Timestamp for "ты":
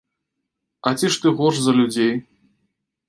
1.25-1.35